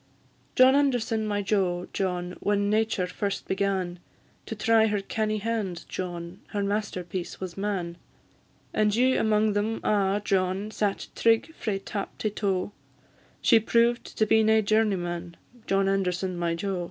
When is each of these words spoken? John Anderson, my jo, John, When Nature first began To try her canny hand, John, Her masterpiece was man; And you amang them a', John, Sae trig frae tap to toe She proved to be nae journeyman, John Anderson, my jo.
John 0.55 0.73
Anderson, 0.73 1.27
my 1.27 1.43
jo, 1.43 1.87
John, 1.93 2.35
When 2.39 2.71
Nature 2.71 3.05
first 3.05 3.47
began 3.47 3.99
To 4.47 4.55
try 4.55 4.87
her 4.87 4.99
canny 4.99 5.37
hand, 5.37 5.85
John, 5.87 6.39
Her 6.47 6.63
masterpiece 6.63 7.39
was 7.39 7.55
man; 7.55 7.97
And 8.73 8.95
you 8.95 9.19
amang 9.19 9.53
them 9.53 9.79
a', 9.85 10.19
John, 10.25 10.71
Sae 10.71 10.95
trig 11.13 11.53
frae 11.53 11.77
tap 11.77 12.17
to 12.17 12.31
toe 12.31 12.71
She 13.43 13.59
proved 13.59 14.17
to 14.17 14.25
be 14.25 14.41
nae 14.41 14.61
journeyman, 14.61 15.37
John 15.67 15.87
Anderson, 15.87 16.35
my 16.35 16.55
jo. 16.55 16.79